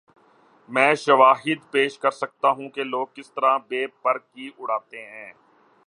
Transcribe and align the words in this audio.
میں 0.69 0.95
شواہد 0.95 1.71
پیش 1.71 1.97
کر 1.99 2.11
سکتا 2.11 2.49
ہوں 2.49 2.69
کہ 2.69 2.83
لوگ 2.83 3.07
کس 3.13 3.31
طرح 3.31 3.57
بے 3.67 3.87
پر 3.87 4.17
کی 4.17 4.49
اڑاتے 4.59 5.05
ہیں۔ 5.05 5.33